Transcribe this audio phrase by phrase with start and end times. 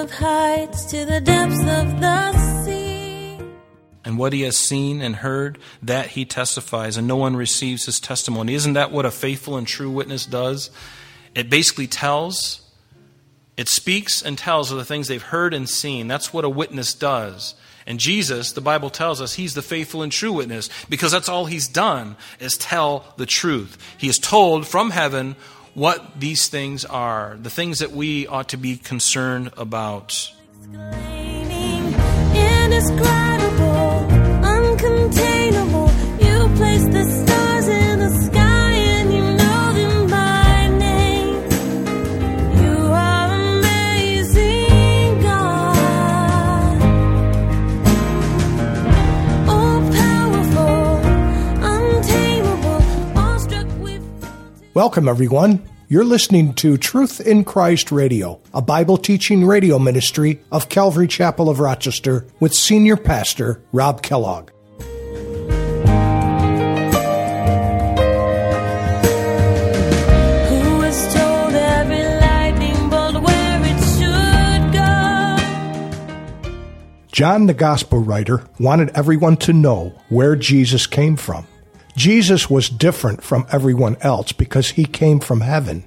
[0.00, 3.38] of heights to the depths of the sea.
[4.02, 8.00] And what he has seen and heard, that he testifies, and no one receives his
[8.00, 8.54] testimony.
[8.54, 10.70] Isn't that what a faithful and true witness does?
[11.34, 12.62] It basically tells,
[13.58, 16.08] it speaks and tells of the things they've heard and seen.
[16.08, 17.54] That's what a witness does.
[17.86, 21.44] And Jesus, the Bible tells us, he's the faithful and true witness because that's all
[21.44, 23.76] he's done is tell the truth.
[23.98, 25.36] He has told from heaven
[25.74, 30.32] what these things are, the things that we ought to be concerned about.
[32.34, 34.06] Indescribable,
[34.42, 35.89] uncontainable.
[54.72, 55.68] Welcome, everyone.
[55.88, 61.50] You're listening to Truth in Christ Radio, a Bible teaching radio ministry of Calvary Chapel
[61.50, 64.50] of Rochester with Senior Pastor Rob Kellogg.
[64.78, 64.84] Who
[70.78, 76.46] was told every lightning bolt where it should go?
[77.10, 81.44] John, the Gospel writer, wanted everyone to know where Jesus came from.
[82.00, 85.84] Jesus was different from everyone else because he came from heaven.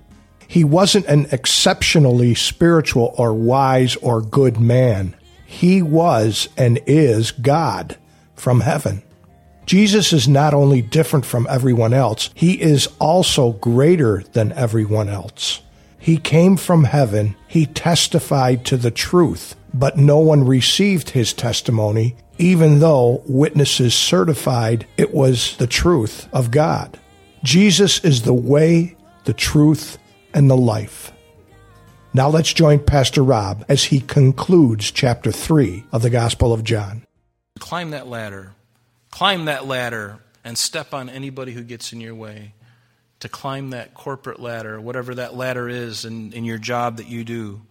[0.48, 5.16] He wasn't an exceptionally spiritual or wise or good man.
[5.44, 7.98] He was and is God
[8.36, 9.02] from heaven.
[9.66, 15.64] Jesus is not only different from everyone else, he is also greater than everyone else.
[15.98, 22.16] He came from heaven, he testified to the truth, but no one received his testimony,
[22.44, 27.00] even though witnesses certified it was the truth of God.
[27.42, 29.98] Jesus is the way, the truth,
[30.34, 31.14] and the life.
[32.14, 37.06] Now let's join Pastor Rob as he concludes chapter 3 of the Gospel of John.
[37.60, 38.52] Climb that ladder.
[39.10, 42.56] Climb that ladder and step on anybody who gets in your way.
[43.22, 47.24] To climb that corporate ladder, whatever that ladder is in, in your job that you
[47.24, 47.62] do.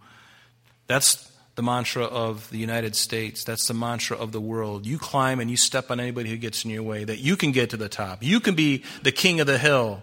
[0.87, 3.43] That's the mantra of the United States.
[3.43, 4.85] That's the mantra of the world.
[4.85, 7.51] You climb and you step on anybody who gets in your way, that you can
[7.51, 8.23] get to the top.
[8.23, 10.01] You can be the king of the hill.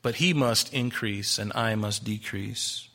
[0.00, 2.87] But he must increase and I must decrease.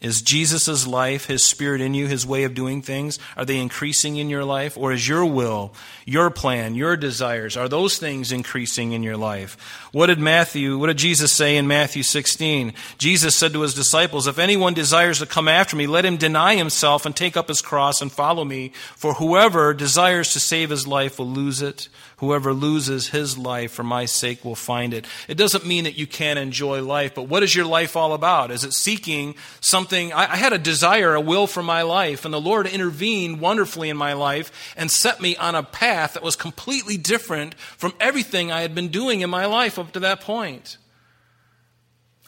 [0.00, 4.16] Is Jesus' life, his spirit in you, his way of doing things, are they increasing
[4.16, 4.78] in your life?
[4.78, 9.56] Or is your will, your plan, your desires, are those things increasing in your life?
[9.90, 12.74] What did Matthew, what did Jesus say in Matthew 16?
[12.98, 16.54] Jesus said to his disciples, If anyone desires to come after me, let him deny
[16.54, 18.70] himself and take up his cross and follow me.
[18.94, 21.88] For whoever desires to save his life will lose it.
[22.18, 25.06] Whoever loses his life for my sake will find it.
[25.28, 28.50] It doesn't mean that you can't enjoy life, but what is your life all about?
[28.50, 30.12] Is it seeking something?
[30.12, 33.88] I, I had a desire, a will for my life, and the Lord intervened wonderfully
[33.88, 38.50] in my life and set me on a path that was completely different from everything
[38.50, 40.76] I had been doing in my life up to that point.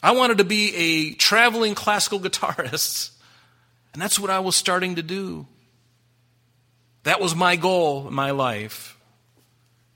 [0.01, 3.11] I wanted to be a traveling classical guitarist,
[3.91, 5.47] and that's what I was starting to do.
[7.03, 8.97] That was my goal in my life.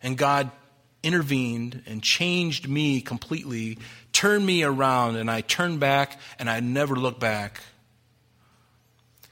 [0.01, 0.51] And God
[1.03, 3.77] intervened and changed me completely,
[4.11, 7.61] turned me around, and I turned back and I never looked back.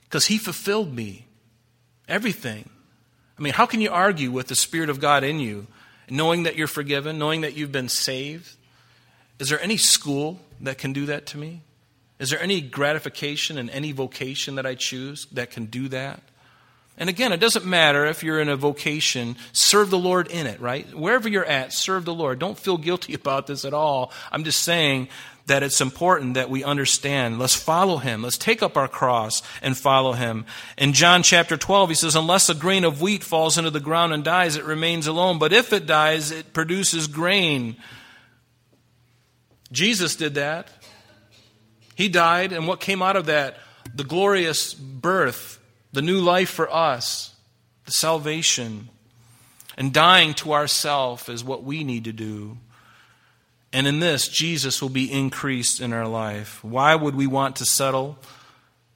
[0.04, 1.28] Because He fulfilled me.
[2.08, 2.70] Everything.
[3.38, 5.68] I mean, how can you argue with the Spirit of God in you,
[6.10, 8.56] knowing that you're forgiven, knowing that you've been saved?
[9.40, 11.62] Is there any school that can do that to me?
[12.20, 16.22] Is there any gratification in any vocation that I choose that can do that?
[16.98, 20.62] And again, it doesn't matter if you're in a vocation, serve the Lord in it,
[20.62, 20.88] right?
[20.94, 22.38] Wherever you're at, serve the Lord.
[22.38, 24.12] Don't feel guilty about this at all.
[24.32, 25.10] I'm just saying
[25.46, 27.40] that it's important that we understand.
[27.40, 28.22] Let's follow him.
[28.22, 30.46] Let's take up our cross and follow him.
[30.78, 34.14] In John chapter 12, he says, Unless a grain of wheat falls into the ground
[34.14, 35.40] and dies, it remains alone.
[35.40, 37.76] But if it dies, it produces grain.
[39.72, 40.70] Jesus did that.
[41.96, 43.58] He died, and what came out of that?
[43.94, 45.60] The glorious birth
[45.94, 47.36] the new life for us,
[47.86, 48.90] the salvation.
[49.78, 52.58] And dying to ourself is what we need to do.
[53.72, 56.64] And in this, Jesus will be increased in our life.
[56.64, 58.20] Why would we want to settle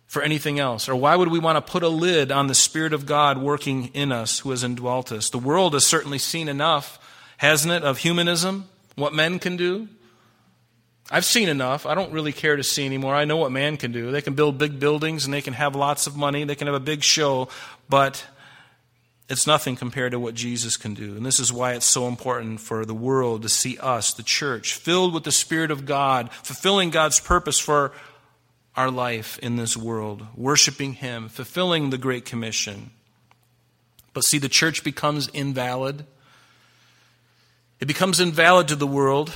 [0.06, 0.88] for anything else?
[0.88, 3.86] Or why would we want to put a lid on the Spirit of God working
[3.96, 5.32] in us who has indwelt us?
[5.32, 7.00] The world has certainly seen enough,
[7.38, 9.88] hasn't it, of humanism, what men can do.
[11.10, 11.86] I've seen enough.
[11.86, 13.16] I don't really care to see anymore.
[13.16, 14.12] I know what man can do.
[14.12, 16.44] They can build big buildings and they can have lots of money.
[16.44, 17.48] They can have a big show,
[17.88, 18.26] but
[19.30, 21.16] it's nothing compared to what Jesus can do.
[21.16, 24.74] And this is why it's so important for the world to see us, the church,
[24.74, 27.94] filled with the Spirit of God, fulfilling God's purpose for
[28.76, 32.92] our life in this world, worshiping Him, fulfilling the Great Commission.
[34.14, 36.06] But see, the church becomes invalid.
[37.80, 39.34] It becomes invalid to the world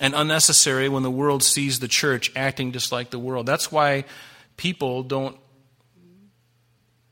[0.00, 3.46] and unnecessary when the world sees the church acting just like the world.
[3.46, 4.04] That's why
[4.56, 5.36] people don't,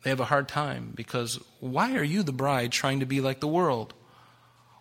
[0.03, 3.41] they have a hard time because why are you, the bride, trying to be like
[3.41, 3.93] the world?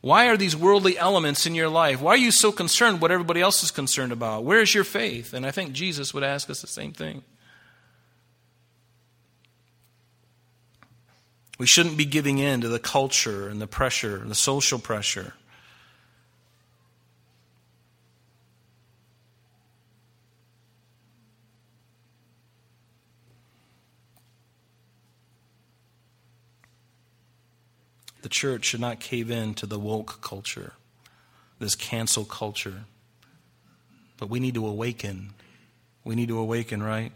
[0.02, 2.00] Why are these worldly elements in your life?
[2.00, 4.44] Why are you so concerned what everybody else is concerned about?
[4.44, 5.34] Where is your faith?
[5.34, 7.24] And I think Jesus would ask us the same thing.
[11.58, 15.34] We shouldn't be giving in to the culture and the pressure, the social pressure.
[28.26, 30.74] The church should not cave in to the woke culture,
[31.60, 32.86] this cancel culture.
[34.18, 35.34] But we need to awaken.
[36.04, 37.12] We need to awaken, right?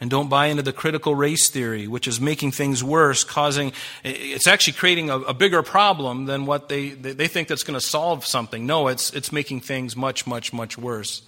[0.00, 3.72] And don't buy into the critical race theory, which is making things worse, causing,
[4.04, 7.84] it's actually creating a, a bigger problem than what they, they think that's going to
[7.84, 8.64] solve something.
[8.64, 11.22] No, it's, it's making things much, much, much worse.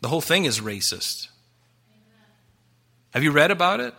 [0.00, 1.28] The whole thing is racist.
[3.10, 3.92] Have you read about it?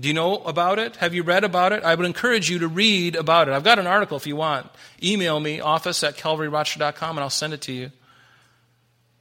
[0.00, 0.96] Do you know about it?
[0.96, 1.84] Have you read about it?
[1.84, 3.52] I would encourage you to read about it.
[3.52, 4.66] I've got an article if you want.
[5.02, 7.92] Email me, office at calvaryrochester.com, and I'll send it to you.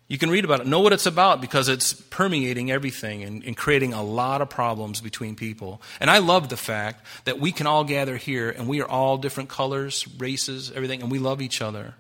[0.07, 0.67] You can read about it.
[0.67, 4.99] Know what it's about because it's permeating everything and, and, creating a lot of problems
[4.99, 5.81] between people.
[5.99, 9.17] And I love the fact that we can all gather here and we are all
[9.17, 11.95] different colors, races, everything, and we love each other.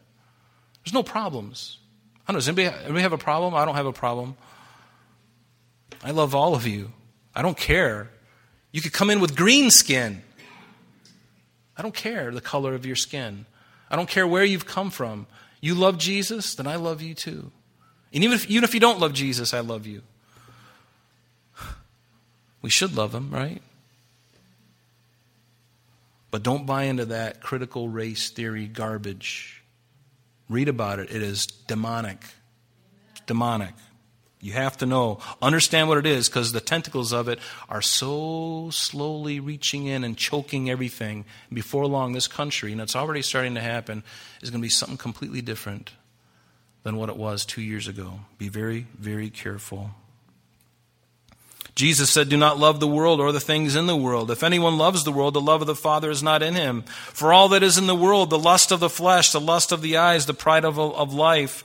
[0.83, 1.77] There's no problems.
[2.27, 3.55] I don't know, does anybody, anybody have a problem?
[3.55, 4.35] I don't have a problem.
[6.03, 6.91] I love all of you.
[7.33, 8.09] I don't care.
[8.73, 10.23] You could come in with green skin.
[11.77, 13.45] I don't care the color of your skin.
[13.89, 15.27] I don't care where you've come from.
[15.61, 17.51] You love Jesus, then I love you too.
[18.13, 20.01] And even if, even if you don't love Jesus, I love you.
[22.61, 23.61] We should love him, right?
[26.31, 29.63] But don't buy into that critical race theory garbage.
[30.49, 31.11] Read about it.
[31.11, 32.23] It is demonic.
[33.27, 33.73] Demonic.
[34.43, 38.69] You have to know, understand what it is, because the tentacles of it are so
[38.73, 41.23] slowly reaching in and choking everything.
[41.53, 44.03] Before long, this country, and it's already starting to happen,
[44.41, 45.91] is going to be something completely different
[46.83, 48.19] than what it was two years ago.
[48.37, 49.91] Be very, very careful.
[51.73, 54.29] Jesus said, Do not love the world or the things in the world.
[54.29, 56.81] If anyone loves the world, the love of the Father is not in him.
[56.81, 59.81] For all that is in the world, the lust of the flesh, the lust of
[59.81, 61.63] the eyes, the pride of, of life,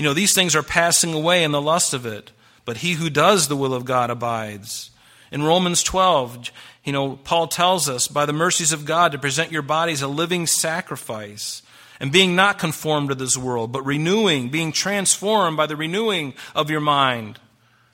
[0.00, 2.32] you know, these things are passing away in the lust of it.
[2.64, 4.90] But he who does the will of God abides.
[5.30, 6.50] In Romans 12,
[6.84, 10.08] you know, Paul tells us, by the mercies of God, to present your bodies a
[10.08, 11.60] living sacrifice
[12.00, 16.70] and being not conformed to this world, but renewing, being transformed by the renewing of
[16.70, 17.38] your mind.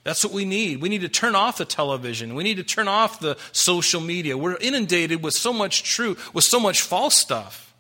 [0.05, 0.81] That's what we need.
[0.81, 2.37] We need to turn off the television.
[2.37, 4.39] We need to turn off the social media.
[4.39, 7.75] We're inundated with so much truth, with so much false stuff.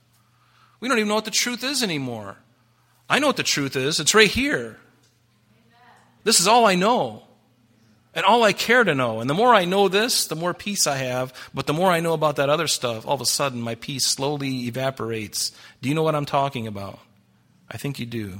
[0.80, 2.38] We don't even know what the truth is anymore.
[3.08, 4.00] I know what the truth is.
[4.00, 4.78] It's right here.
[6.24, 7.22] This is all I know
[8.16, 9.20] and all I care to know.
[9.20, 11.34] And the more I know this, the more peace I have.
[11.52, 14.06] But the more I know about that other stuff, all of a sudden my peace
[14.06, 15.52] slowly evaporates.
[15.82, 16.98] Do you know what I'm talking about?
[17.70, 18.38] I think you do.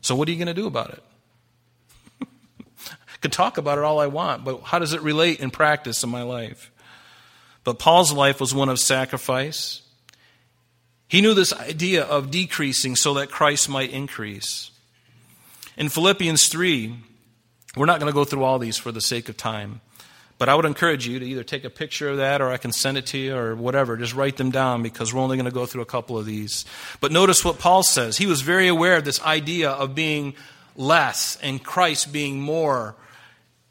[0.00, 1.02] So what are you going to do about it?
[2.20, 6.02] I could talk about it all I want, but how does it relate in practice
[6.02, 6.72] in my life?
[7.62, 9.82] But Paul's life was one of sacrifice.
[11.08, 14.70] He knew this idea of decreasing so that Christ might increase.
[15.76, 16.94] In Philippians 3,
[17.76, 19.80] we're not going to go through all these for the sake of time.
[20.38, 22.72] But I would encourage you to either take a picture of that or I can
[22.72, 23.96] send it to you or whatever.
[23.96, 26.66] Just write them down because we're only going to go through a couple of these.
[27.00, 28.18] But notice what Paul says.
[28.18, 30.34] He was very aware of this idea of being
[30.76, 32.96] less and Christ being more.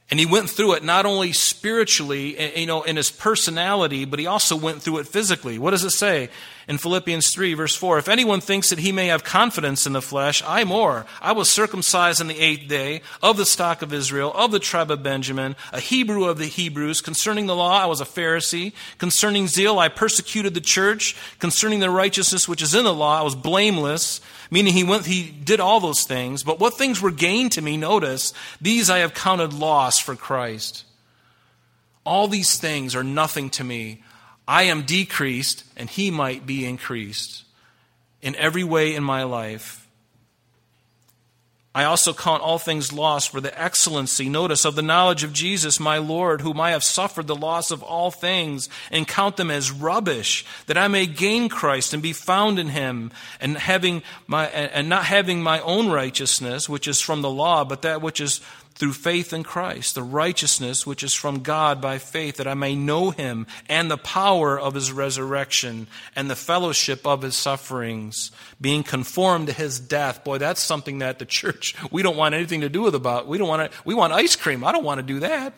[0.09, 4.19] And he went through it not only spiritually, eh, you know, in his personality, but
[4.19, 5.59] he also went through it physically.
[5.59, 6.29] What does it say
[6.67, 7.99] in Philippians 3, verse 4?
[7.99, 11.05] If anyone thinks that he may have confidence in the flesh, I more.
[11.21, 14.91] I was circumcised on the eighth day, of the stock of Israel, of the tribe
[14.91, 17.01] of Benjamin, a Hebrew of the Hebrews.
[17.01, 18.73] Concerning the law, I was a Pharisee.
[18.97, 21.15] Concerning zeal, I persecuted the church.
[21.39, 25.23] Concerning the righteousness which is in the law, I was blameless meaning he went he
[25.23, 29.13] did all those things but what things were gained to me notice these i have
[29.13, 30.85] counted loss for christ
[32.05, 34.03] all these things are nothing to me
[34.47, 37.45] i am decreased and he might be increased
[38.25, 39.87] in every way in my life.
[41.75, 45.77] I also count all things lost for the excellency, notice, of the knowledge of Jesus,
[45.77, 49.71] my Lord, whom I have suffered the loss of all things, and count them as
[49.71, 53.11] rubbish, that I may gain Christ and be found in him,
[53.41, 57.81] and having my and not having my own righteousness, which is from the law, but
[57.81, 58.39] that which is
[58.75, 62.75] through faith in Christ, the righteousness which is from God by faith, that I may
[62.75, 68.83] know him and the power of his resurrection and the fellowship of his sufferings, being
[68.83, 70.25] conformed to his death.
[70.25, 73.27] Boy, that's something that the church, we don't want anything to do with about.
[73.27, 74.63] We don't want to, we want ice cream.
[74.63, 75.53] I don't want to do that.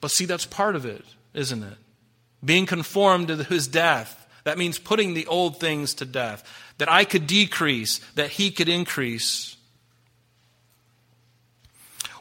[0.00, 1.78] But see, that's part of it, isn't it?
[2.44, 4.26] Being conformed to his death.
[4.44, 6.44] That means putting the old things to death.
[6.78, 9.55] That I could decrease, that he could increase.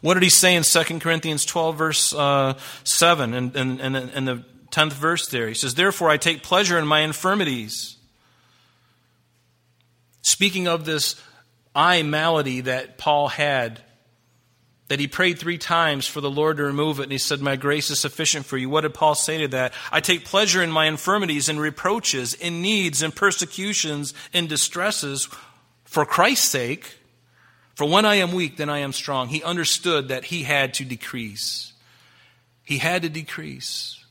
[0.06, 4.28] What did he say in 2 Corinthians 12, verse uh, 7, and, and, and, and
[4.28, 5.48] the 10th verse there?
[5.48, 7.98] He says, Therefore I take pleasure in my infirmities.
[10.22, 11.20] Speaking of this
[11.74, 13.82] eye malady that Paul had,
[14.90, 17.56] that he prayed three times for the Lord to remove it, and he said, My
[17.56, 18.70] grace is sufficient for you.
[18.70, 19.74] What did Paul say to that?
[19.92, 25.28] I take pleasure in my infirmities and reproaches, in needs and persecutions, in distresses,
[25.84, 26.96] for Christ's sake.
[27.76, 29.28] For when I am weak, then I am strong.
[29.28, 31.74] He understood that he had to decrease.
[32.64, 34.04] He had to decrease.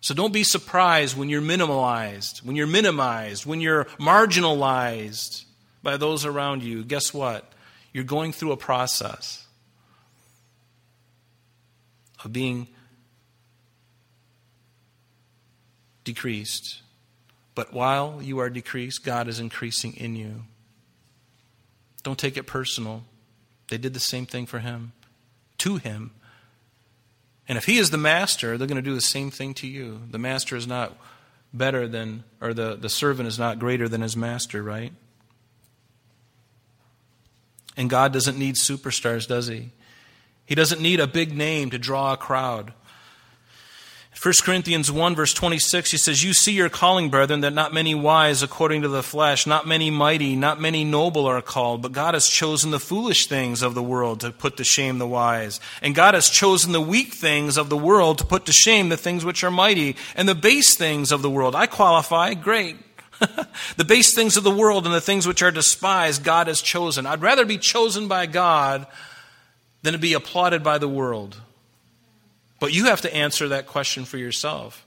[0.00, 5.44] So don't be surprised when you're minimalized, when you're minimized, when you're marginalized
[5.82, 6.84] by those around you.
[6.84, 7.50] Guess what?
[7.92, 9.46] You're going through a process
[12.24, 12.66] of being
[16.02, 16.82] decreased.
[17.54, 20.42] But while you are decreased, God is increasing in you.
[22.04, 23.02] Don't take it personal.
[23.70, 24.92] They did the same thing for him,
[25.58, 26.12] to him.
[27.48, 30.02] And if he is the master, they're going to do the same thing to you.
[30.10, 30.96] The master is not
[31.52, 34.92] better than, or the, the servant is not greater than his master, right?
[37.76, 39.70] And God doesn't need superstars, does he?
[40.46, 42.72] He doesn't need a big name to draw a crowd.
[44.24, 47.94] 1 Corinthians 1, verse 26, he says, You see your calling, brethren, that not many
[47.94, 52.14] wise according to the flesh, not many mighty, not many noble are called, but God
[52.14, 55.60] has chosen the foolish things of the world to put to shame the wise.
[55.82, 58.96] And God has chosen the weak things of the world to put to shame the
[58.96, 61.54] things which are mighty, and the base things of the world.
[61.54, 62.78] I qualify, great.
[63.76, 67.04] the base things of the world and the things which are despised, God has chosen.
[67.04, 68.86] I'd rather be chosen by God
[69.82, 71.36] than to be applauded by the world.
[72.64, 74.86] But you have to answer that question for yourself.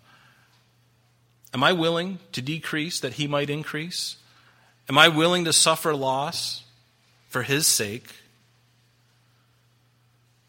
[1.54, 4.16] Am I willing to decrease that he might increase?
[4.90, 6.64] Am I willing to suffer loss
[7.28, 8.10] for his sake?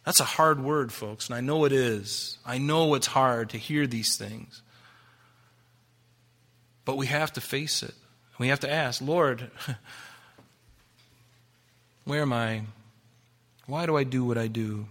[0.07, 2.39] That's a hard word, folks, and I know it is.
[2.47, 4.63] I know it's hard to hear these things.
[6.87, 7.95] But we have to face it.
[8.39, 9.51] We have to ask, Lord,
[12.07, 12.63] where am I?
[13.67, 14.87] Why do I do what I do?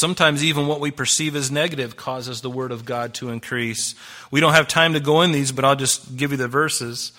[0.00, 3.94] Sometimes even what we perceive as negative causes the Word of God to increase.
[4.30, 7.12] We don't have time to go in these, but I'll just give you the verses.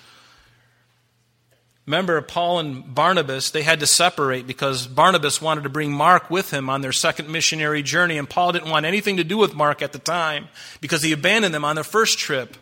[1.86, 6.50] Remember, Paul and Barnabas, they had to separate because Barnabas wanted to bring Mark with
[6.50, 9.84] him on their second missionary journey, and Paul didn't want anything to do with Mark
[9.84, 10.48] at the time
[10.80, 12.58] because he abandoned them on their first trip.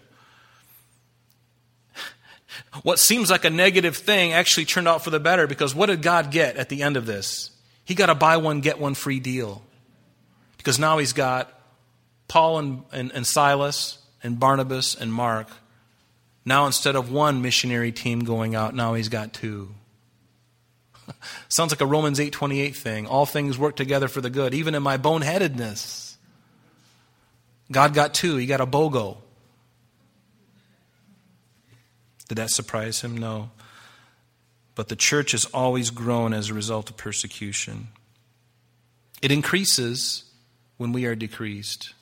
[2.83, 6.01] What seems like a negative thing actually turned out for the better because what did
[6.01, 7.51] God get at the end of this?
[7.85, 9.63] He got a buy one, get one free deal.
[10.59, 11.51] Because now he's got
[12.27, 15.47] Paul and, and, and Silas and Barnabas and Mark.
[16.43, 19.69] Now, instead of one missionary team going out, now he's got two.
[21.47, 23.07] Sounds like a Romans 8:28 thing.
[23.07, 26.17] All things work together for the good, even in my boneheadedness.
[27.71, 28.35] God got two.
[28.35, 29.17] He got a BOGO.
[32.27, 33.17] Did that surprise him?
[33.17, 33.51] No.
[34.75, 37.87] But the church has always grown as a result of persecution.
[39.21, 40.25] It increases
[40.79, 41.93] when we are decreased.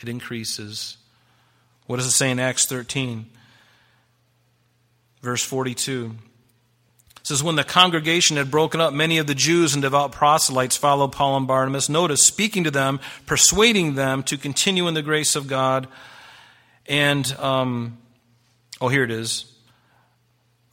[0.00, 0.96] It increases.
[1.86, 3.26] What does it say in Acts 13?
[5.22, 6.12] Verse 42.
[7.16, 10.76] It says, When the congregation had broken up, many of the Jews and devout proselytes
[10.76, 11.88] followed Paul and Barnabas.
[11.88, 15.88] Notice, speaking to them, persuading them to continue in the grace of God.
[16.86, 17.98] And, um,
[18.80, 19.52] oh, here it is.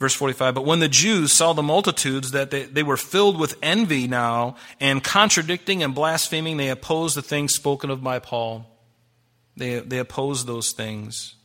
[0.03, 3.57] Verse 45 But when the Jews saw the multitudes, that they, they were filled with
[3.63, 8.69] envy now, and contradicting and blaspheming, they opposed the things spoken of by Paul.
[9.55, 11.35] They, they opposed those things.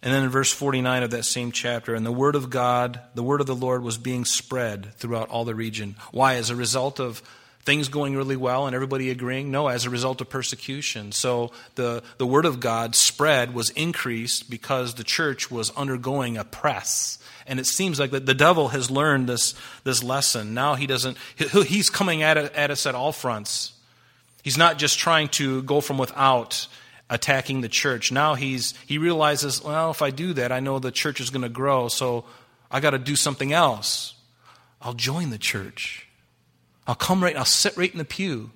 [0.00, 3.22] And then in verse 49 of that same chapter, and the word of God, the
[3.24, 5.96] word of the Lord was being spread throughout all the region.
[6.12, 6.36] Why?
[6.36, 7.20] As a result of
[7.64, 9.50] things going really well and everybody agreeing?
[9.50, 11.12] No, as a result of persecution.
[11.12, 16.44] So the, the Word of God spread was increased because the church was undergoing a
[16.44, 17.18] press.
[17.46, 19.54] And it seems like that the devil has learned this,
[19.84, 20.54] this lesson.
[20.54, 23.72] Now he doesn't, he's coming at, at us at all fronts.
[24.42, 26.66] He's not just trying to go from without
[27.08, 28.10] attacking the church.
[28.10, 31.42] Now he's, he realizes, well, if I do that, I know the church is going
[31.42, 31.88] to grow.
[31.88, 32.24] So
[32.70, 34.14] I got to do something else.
[34.80, 36.08] I'll join the church.
[36.86, 38.50] I'll come right, and I'll sit right in the pew.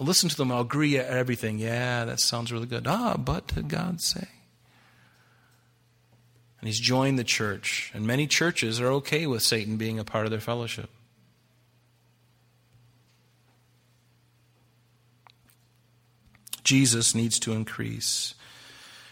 [0.00, 1.58] I'll listen to them, I'll agree at everything.
[1.58, 2.86] Yeah, that sounds really good.
[2.86, 4.28] Ah, but did God say?
[6.60, 7.90] And he's joined the church.
[7.94, 10.90] And many churches are okay with Satan being a part of their fellowship.
[16.62, 18.34] Jesus needs to increase,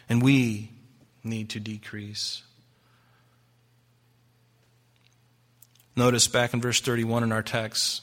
[0.09, 0.73] and we
[1.23, 2.42] need to decrease.
[5.96, 8.02] Notice back in verse 31 in our text,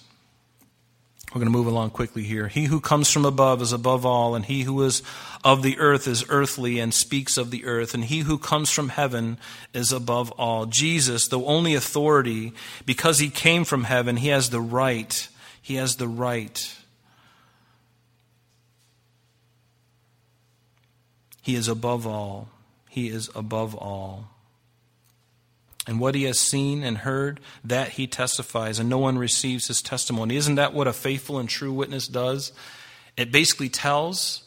[1.33, 2.47] we're going to move along quickly here.
[2.49, 5.01] He who comes from above is above all, and he who is
[5.45, 8.89] of the earth is earthly and speaks of the earth, and he who comes from
[8.89, 9.37] heaven
[9.73, 10.65] is above all.
[10.65, 12.53] Jesus, the only authority,
[12.85, 15.27] because he came from heaven, he has the right.
[15.61, 16.77] He has the right.
[21.41, 22.49] He is above all.
[22.89, 24.27] He is above all.
[25.87, 29.81] And what he has seen and heard, that he testifies, and no one receives his
[29.81, 30.35] testimony.
[30.35, 32.51] Isn't that what a faithful and true witness does?
[33.17, 34.43] It basically tells,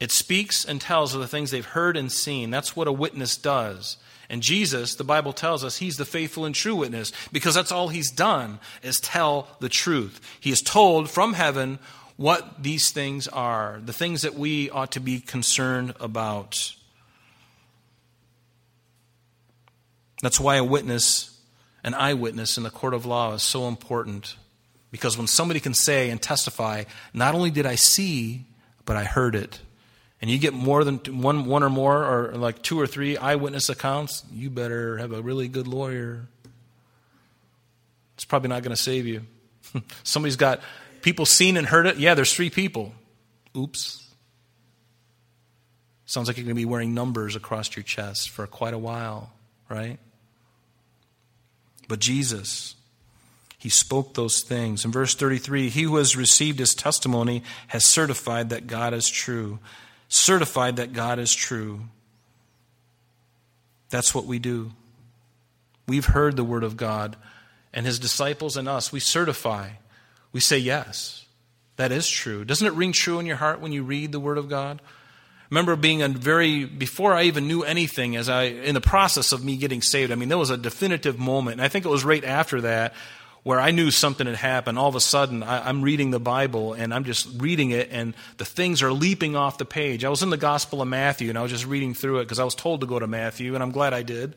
[0.00, 2.50] it speaks and tells of the things they've heard and seen.
[2.50, 3.98] That's what a witness does.
[4.28, 7.88] And Jesus, the Bible tells us, he's the faithful and true witness because that's all
[7.88, 10.20] he's done is tell the truth.
[10.40, 11.78] He has told from heaven
[12.16, 16.74] what these things are, the things that we ought to be concerned about.
[20.22, 21.38] That's why a witness,
[21.84, 24.36] an eyewitness in the court of law is so important.
[24.90, 28.46] Because when somebody can say and testify, not only did I see,
[28.84, 29.60] but I heard it.
[30.20, 33.68] And you get more than one, one or more, or like two or three eyewitness
[33.68, 36.28] accounts, you better have a really good lawyer.
[38.14, 39.22] It's probably not going to save you.
[40.04, 40.60] Somebody's got
[41.00, 41.96] people seen and heard it.
[41.96, 42.94] Yeah, there's three people.
[43.56, 43.98] Oops.
[46.06, 49.32] Sounds like you're going to be wearing numbers across your chest for quite a while,
[49.68, 49.98] right?
[51.88, 52.74] But Jesus,
[53.58, 54.84] he spoke those things.
[54.84, 59.58] In verse 33, he who has received his testimony has certified that God is true.
[60.08, 61.82] Certified that God is true.
[63.90, 64.72] That's what we do.
[65.86, 67.16] We've heard the word of God,
[67.72, 69.70] and his disciples and us, we certify.
[70.32, 71.26] We say, yes,
[71.76, 72.44] that is true.
[72.44, 74.80] Doesn't it ring true in your heart when you read the word of God?
[75.52, 79.44] Remember being a very before I even knew anything as I in the process of
[79.44, 80.10] me getting saved.
[80.10, 82.94] I mean, there was a definitive moment, and I think it was right after that
[83.42, 84.78] where I knew something had happened.
[84.78, 88.14] All of a sudden, I, am reading the Bible and I'm just reading it, and
[88.38, 90.04] the things are leaping off the page.
[90.04, 92.38] I was in the Gospel of Matthew and I was just reading through it because
[92.38, 94.34] I was told to go to Matthew, and I'm glad I did.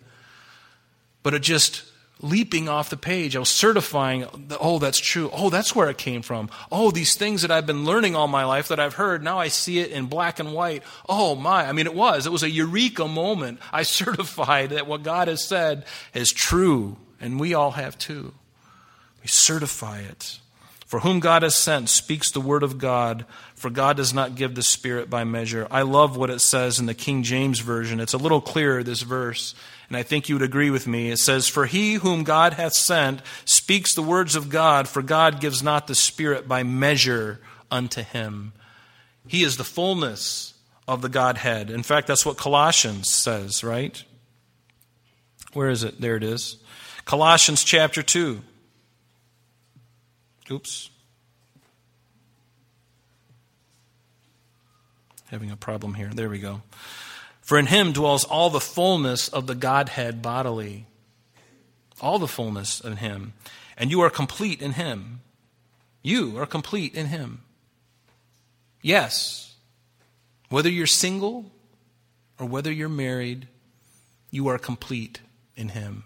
[1.24, 1.84] But it just
[2.22, 3.36] leaping off the page.
[3.36, 4.26] I was certifying,
[4.60, 5.30] oh, that's true.
[5.34, 6.50] Oh, that's where it came from.
[6.72, 9.50] Oh, these things that I've been learning all my life that I've heard, now I
[9.50, 10.84] see it in black and white.
[11.10, 11.66] Oh, my.
[11.68, 12.26] I mean, it was.
[12.26, 13.60] It was a eureka moment.
[13.72, 18.34] I certified that what God has said is true, and we all have too.
[19.22, 20.40] We certify it.
[20.86, 23.26] For whom God has sent speaks the word of God,
[23.56, 25.68] for God does not give the Spirit by measure.
[25.72, 28.00] I love what it says in the King James Version.
[28.00, 29.56] It's a little clearer, this verse
[29.88, 31.12] and I think you would agree with me.
[31.12, 35.40] It says, For he whom God hath sent speaks the words of God, for God
[35.40, 38.54] gives not the Spirit by measure unto him.
[39.28, 40.54] He is the fullness
[40.88, 41.70] of the Godhead.
[41.70, 44.04] In fact, that's what Colossians says, right?
[45.54, 46.02] Where is it?
[46.02, 46.58] There it is.
[47.06, 48.42] Colossians chapter 2.
[50.52, 50.90] Oops.
[55.28, 56.10] Having a problem here.
[56.14, 56.62] There we go.
[57.46, 60.88] For in him dwells all the fullness of the Godhead bodily.
[62.02, 63.34] All the fullness in him.
[63.78, 65.22] And you are complete in him.
[66.02, 67.44] You are complete in him.
[68.82, 69.54] Yes,
[70.50, 71.52] whether you're single
[72.40, 73.48] or whether you're married,
[74.32, 75.20] you are complete
[75.56, 76.04] in him.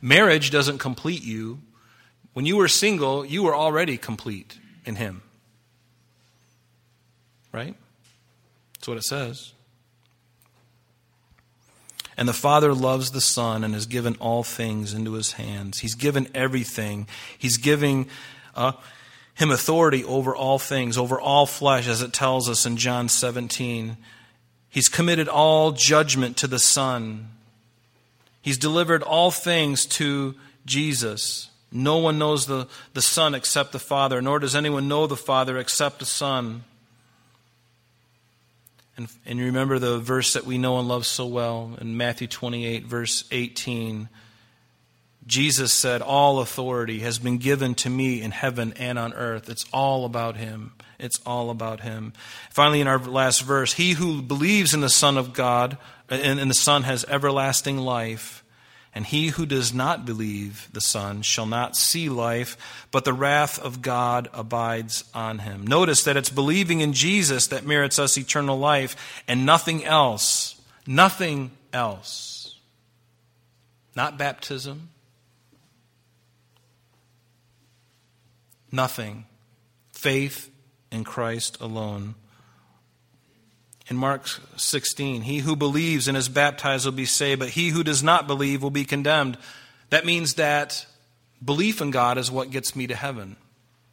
[0.00, 1.60] Marriage doesn't complete you.
[2.32, 5.20] When you were single, you were already complete in him.
[7.52, 7.74] Right?
[8.74, 9.52] That's what it says.
[12.18, 15.78] And the Father loves the Son and has given all things into his hands.
[15.78, 17.06] He's given everything.
[17.38, 18.08] He's giving
[18.56, 18.72] uh,
[19.34, 23.96] him authority over all things, over all flesh, as it tells us in John 17.
[24.68, 27.28] He's committed all judgment to the Son.
[28.42, 30.34] He's delivered all things to
[30.66, 31.50] Jesus.
[31.70, 35.56] No one knows the, the Son except the Father, nor does anyone know the Father
[35.56, 36.64] except the Son.
[38.98, 42.84] And, and remember the verse that we know and love so well in Matthew 28,
[42.84, 44.08] verse 18.
[45.24, 49.48] Jesus said, All authority has been given to me in heaven and on earth.
[49.48, 50.72] It's all about Him.
[50.98, 52.12] It's all about Him.
[52.50, 56.48] Finally, in our last verse, He who believes in the Son of God and in
[56.48, 58.42] the Son has everlasting life,
[58.98, 62.56] And he who does not believe the Son shall not see life,
[62.90, 65.64] but the wrath of God abides on him.
[65.64, 70.60] Notice that it's believing in Jesus that merits us eternal life and nothing else.
[70.84, 72.56] Nothing else.
[73.94, 74.88] Not baptism.
[78.72, 79.26] Nothing.
[79.92, 80.50] Faith
[80.90, 82.16] in Christ alone.
[83.90, 87.82] In Mark 16, he who believes and is baptized will be saved, but he who
[87.82, 89.38] does not believe will be condemned.
[89.90, 90.86] That means that
[91.42, 93.36] belief in God is what gets me to heaven.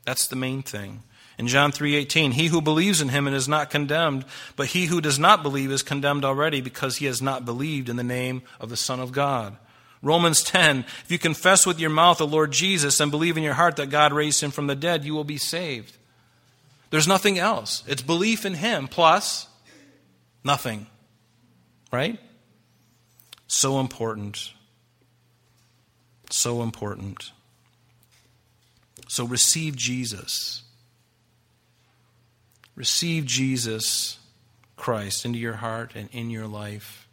[0.03, 1.03] That's the main thing.
[1.38, 5.01] In John 3:18, he who believes in him and is not condemned, but he who
[5.01, 8.69] does not believe is condemned already because he has not believed in the name of
[8.69, 9.58] the Son of God.
[10.01, 13.55] Romans 10, if you confess with your mouth the Lord Jesus and believe in your
[13.55, 15.97] heart that God raised him from the dead, you will be saved.
[16.89, 17.84] There's nothing else.
[17.88, 19.47] It's belief in him plus
[20.45, 20.86] Nothing.
[21.91, 22.19] Right?
[23.47, 24.53] So important.
[26.29, 27.31] So important.
[29.08, 30.62] So receive Jesus.
[32.75, 34.19] Receive Jesus
[34.75, 37.08] Christ into your heart and in your life.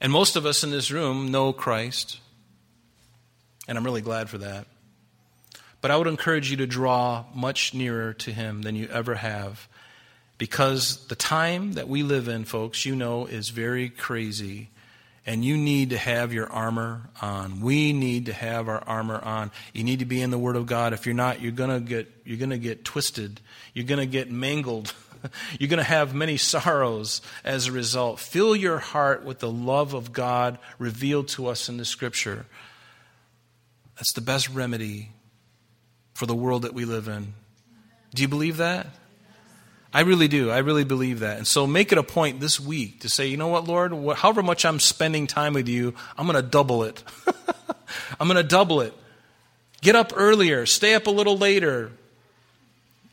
[0.00, 2.18] And most of us in this room know Christ.
[3.68, 4.66] And I'm really glad for that.
[5.80, 9.68] But I would encourage you to draw much nearer to Him than you ever have
[10.38, 14.70] because the time that we live in, folks, you know, is very crazy.
[15.24, 17.60] And you need to have your armor on.
[17.60, 19.52] We need to have our armor on.
[19.72, 20.92] You need to be in the Word of God.
[20.92, 23.40] If you're not, you're gonna get you're gonna get twisted.
[23.72, 24.92] You're gonna get mangled.
[25.58, 28.18] You're going to have many sorrows as a result.
[28.18, 32.46] Fill your heart with the love of God revealed to us in the Scripture.
[33.96, 35.10] That's the best remedy
[36.14, 37.34] for the world that we live in.
[38.14, 38.86] Do you believe that?
[39.94, 40.50] I really do.
[40.50, 41.36] I really believe that.
[41.36, 44.42] And so make it a point this week to say, you know what, Lord, however
[44.42, 47.02] much I'm spending time with you, I'm going to double it.
[48.20, 48.94] I'm going to double it.
[49.82, 51.90] Get up earlier, stay up a little later.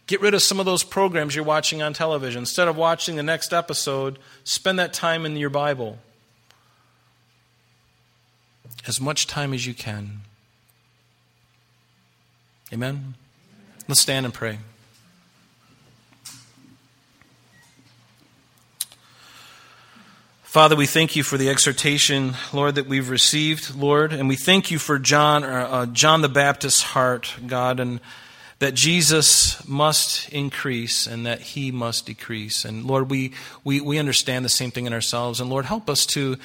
[0.07, 2.39] Get rid of some of those programs you're watching on television.
[2.39, 5.99] Instead of watching the next episode, spend that time in your Bible.
[8.87, 10.21] As much time as you can.
[12.71, 13.15] Amen?
[13.87, 14.59] Let's stand and pray.
[20.49, 24.71] Father, we thank you for the exhortation, Lord, that we've received, Lord, and we thank
[24.71, 27.99] you for John, uh, John the Baptist's heart, God, and
[28.57, 32.65] that Jesus must increase and that he must decrease.
[32.65, 33.33] And Lord, we,
[33.63, 35.39] we, we understand the same thing in ourselves.
[35.39, 36.35] And Lord, help us to,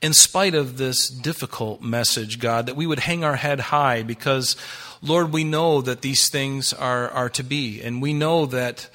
[0.00, 4.54] in spite of this difficult message, God, that we would hang our head high because,
[5.02, 7.82] Lord, we know that these things are, are to be.
[7.82, 8.88] And we know that,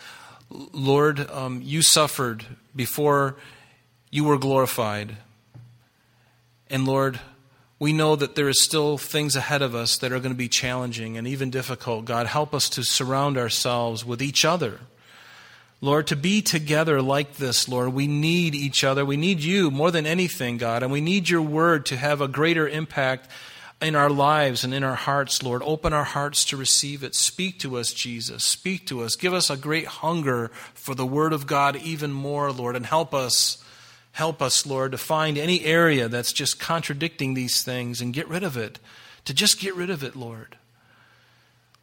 [0.50, 3.36] Lord, um, you suffered before
[4.14, 5.18] you were glorified.
[6.70, 7.20] And Lord,
[7.80, 10.48] we know that there is still things ahead of us that are going to be
[10.48, 12.06] challenging and even difficult.
[12.06, 14.82] God, help us to surround ourselves with each other.
[15.82, 19.04] Lord, to be together like this, Lord, we need each other.
[19.04, 22.28] We need you more than anything, God, and we need your word to have a
[22.28, 23.28] greater impact
[23.82, 25.64] in our lives and in our hearts, Lord.
[25.66, 27.16] Open our hearts to receive it.
[27.16, 28.44] Speak to us, Jesus.
[28.44, 29.16] Speak to us.
[29.16, 33.16] Give us a great hunger for the word of God even more, Lord, and help
[33.16, 33.58] us
[34.14, 38.44] Help us, Lord, to find any area that's just contradicting these things and get rid
[38.44, 38.80] of it.
[39.26, 40.58] To just get rid of it, Lord.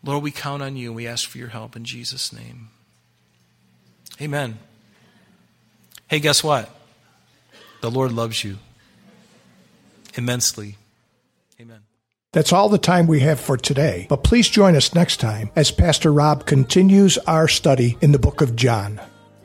[0.04, 2.68] Lord, we count on you and we ask for your help in Jesus' name.
[4.20, 4.58] Amen.
[6.06, 6.70] Hey, guess what?
[7.80, 8.58] The Lord loves you
[10.14, 10.76] immensely.
[11.60, 11.80] Amen.
[12.32, 15.72] That's all the time we have for today, but please join us next time as
[15.72, 19.00] Pastor Rob continues our study in the book of John.